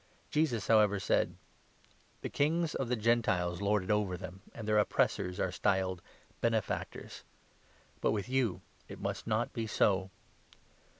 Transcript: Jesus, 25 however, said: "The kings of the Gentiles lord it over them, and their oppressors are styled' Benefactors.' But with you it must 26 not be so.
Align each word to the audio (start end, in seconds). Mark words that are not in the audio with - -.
Jesus, 0.31 0.65
25 0.65 0.67
however, 0.79 0.99
said: 0.99 1.35
"The 2.21 2.29
kings 2.29 2.73
of 2.73 2.89
the 2.89 2.95
Gentiles 2.95 3.61
lord 3.61 3.83
it 3.83 3.91
over 3.91 4.17
them, 4.17 4.41
and 4.51 4.67
their 4.67 4.79
oppressors 4.79 5.39
are 5.39 5.51
styled' 5.51 6.01
Benefactors.' 6.41 7.23
But 8.01 8.09
with 8.09 8.27
you 8.27 8.61
it 8.87 8.99
must 8.99 9.25
26 9.25 9.27
not 9.27 9.53
be 9.53 9.67
so. 9.67 10.09